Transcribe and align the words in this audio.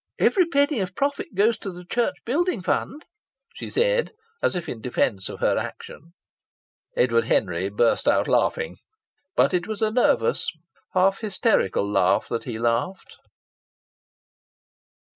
"Every 0.17 0.47
penny 0.47 0.79
of 0.79 0.95
profit 0.95 1.35
goes 1.35 1.59
to 1.59 1.71
the 1.71 1.85
Church 1.85 2.15
Building 2.25 2.63
Fund," 2.63 3.05
she 3.53 3.69
said, 3.69 4.13
as 4.41 4.55
if 4.55 4.67
in 4.67 4.81
defence 4.81 5.29
of 5.29 5.41
her 5.41 5.55
action. 5.59 6.15
Edward 6.97 7.25
Henry 7.25 7.69
burst 7.69 8.07
out 8.07 8.27
laughing; 8.27 8.77
but 9.35 9.53
it 9.53 9.67
was 9.67 9.79
a 9.83 9.91
nervous, 9.91 10.49
half 10.95 11.19
hysterical 11.19 11.87
laugh 11.87 12.27
that 12.29 12.45
he 12.45 12.57
laughed. 12.57 13.17